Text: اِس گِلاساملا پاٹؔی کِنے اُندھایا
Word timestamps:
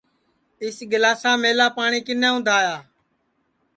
اِس 0.63 0.77
گِلاساملا 0.91 1.67
پاٹؔی 1.75 1.99
کِنے 2.07 2.29
اُندھایا 2.33 2.75